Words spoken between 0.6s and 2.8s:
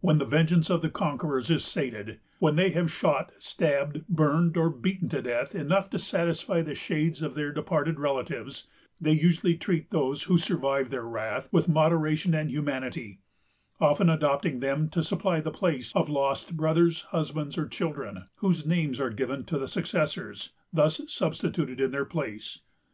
of the conquerors is sated; when they